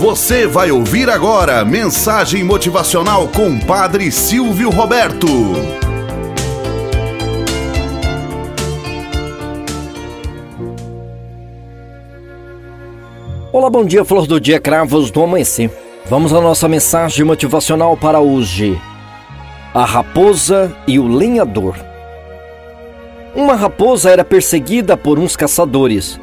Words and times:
Você 0.00 0.46
vai 0.46 0.70
ouvir 0.70 1.10
agora 1.10 1.62
mensagem 1.62 2.42
motivacional 2.42 3.28
com 3.28 3.60
Padre 3.60 4.10
Silvio 4.10 4.70
Roberto. 4.70 5.26
Olá, 13.52 13.68
bom 13.68 13.84
dia, 13.84 14.02
flor 14.02 14.26
do 14.26 14.40
dia, 14.40 14.58
cravos 14.58 15.10
do 15.10 15.22
amanhecer. 15.22 15.70
Vamos 16.06 16.32
à 16.32 16.40
nossa 16.40 16.66
mensagem 16.66 17.22
motivacional 17.22 17.94
para 17.94 18.20
hoje. 18.20 18.80
A 19.74 19.84
raposa 19.84 20.74
e 20.86 20.98
o 20.98 21.06
lenhador. 21.06 21.76
Uma 23.34 23.54
raposa 23.54 24.08
era 24.08 24.24
perseguida 24.24 24.96
por 24.96 25.18
uns 25.18 25.36
caçadores. 25.36 26.18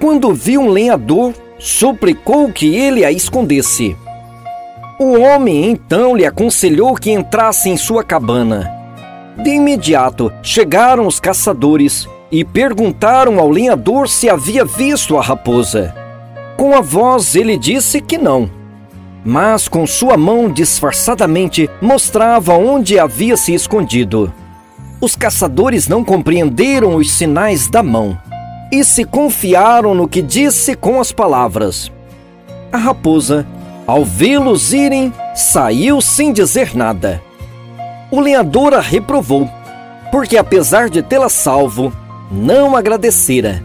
Quando 0.00 0.32
viu 0.32 0.62
um 0.62 0.70
lenhador, 0.70 1.34
suplicou 1.58 2.52
que 2.52 2.76
ele 2.76 3.04
a 3.04 3.10
escondesse. 3.10 3.96
O 4.98 5.18
homem 5.18 5.70
então 5.70 6.16
lhe 6.16 6.24
aconselhou 6.24 6.94
que 6.94 7.10
entrasse 7.10 7.68
em 7.68 7.76
sua 7.76 8.02
cabana. 8.02 8.72
De 9.36 9.50
imediato 9.50 10.32
chegaram 10.42 11.06
os 11.06 11.20
caçadores 11.20 12.08
e 12.30 12.44
perguntaram 12.44 13.38
ao 13.38 13.48
lenhador 13.48 14.08
se 14.08 14.28
havia 14.28 14.64
visto 14.64 15.16
a 15.16 15.22
raposa. 15.22 15.94
Com 16.56 16.74
a 16.74 16.80
voz 16.80 17.36
ele 17.36 17.56
disse 17.56 18.00
que 18.00 18.18
não, 18.18 18.50
mas 19.24 19.68
com 19.68 19.86
sua 19.86 20.16
mão 20.16 20.50
disfarçadamente 20.50 21.70
mostrava 21.80 22.54
onde 22.54 22.98
havia 22.98 23.36
se 23.36 23.54
escondido. 23.54 24.32
Os 25.00 25.14
caçadores 25.14 25.86
não 25.86 26.02
compreenderam 26.02 26.96
os 26.96 27.12
sinais 27.12 27.68
da 27.68 27.82
mão 27.82 28.18
e 28.70 28.84
se 28.84 29.04
confiaram 29.04 29.94
no 29.94 30.08
que 30.08 30.20
disse 30.20 30.74
com 30.74 31.00
as 31.00 31.12
palavras. 31.12 31.90
A 32.70 32.76
raposa, 32.76 33.46
ao 33.86 34.04
vê-los 34.04 34.72
irem, 34.72 35.12
saiu 35.34 36.00
sem 36.00 36.32
dizer 36.32 36.74
nada. 36.74 37.22
O 38.10 38.20
lenhador 38.20 38.74
a 38.74 38.80
reprovou, 38.80 39.48
porque 40.10 40.36
apesar 40.36 40.90
de 40.90 41.02
tê-la 41.02 41.28
salvo, 41.28 41.92
não 42.30 42.76
agradecera. 42.76 43.62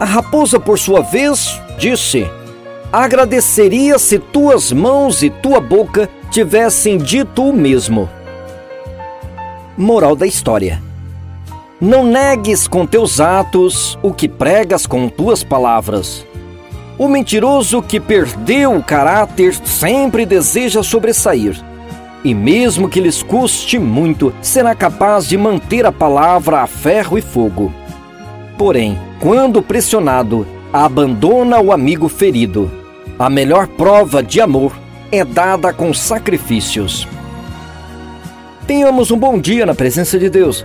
A 0.00 0.04
raposa, 0.04 0.58
por 0.58 0.78
sua 0.78 1.02
vez, 1.02 1.60
disse: 1.78 2.26
Agradeceria 2.92 3.98
se 3.98 4.18
tuas 4.18 4.72
mãos 4.72 5.22
e 5.22 5.30
tua 5.30 5.60
boca 5.60 6.08
tivessem 6.30 6.98
dito 6.98 7.48
o 7.48 7.52
mesmo. 7.52 8.08
Moral 9.76 10.14
da 10.16 10.26
história. 10.26 10.82
Não 11.84 12.02
negues 12.02 12.66
com 12.66 12.86
teus 12.86 13.20
atos 13.20 13.98
o 14.02 14.10
que 14.10 14.26
pregas 14.26 14.86
com 14.86 15.06
tuas 15.06 15.44
palavras. 15.44 16.24
O 16.96 17.06
mentiroso 17.06 17.82
que 17.82 18.00
perdeu 18.00 18.74
o 18.74 18.82
caráter 18.82 19.54
sempre 19.66 20.24
deseja 20.24 20.82
sobressair. 20.82 21.62
E 22.24 22.32
mesmo 22.34 22.88
que 22.88 23.00
lhes 23.00 23.22
custe 23.22 23.78
muito, 23.78 24.32
será 24.40 24.74
capaz 24.74 25.28
de 25.28 25.36
manter 25.36 25.84
a 25.84 25.92
palavra 25.92 26.62
a 26.62 26.66
ferro 26.66 27.18
e 27.18 27.20
fogo. 27.20 27.70
Porém, 28.56 28.98
quando 29.20 29.60
pressionado, 29.60 30.46
abandona 30.72 31.60
o 31.60 31.70
amigo 31.70 32.08
ferido. 32.08 32.72
A 33.18 33.28
melhor 33.28 33.66
prova 33.66 34.22
de 34.22 34.40
amor 34.40 34.72
é 35.12 35.22
dada 35.22 35.70
com 35.70 35.92
sacrifícios. 35.92 37.06
Tenhamos 38.66 39.10
um 39.10 39.18
bom 39.18 39.38
dia 39.38 39.66
na 39.66 39.74
presença 39.74 40.18
de 40.18 40.30
Deus 40.30 40.64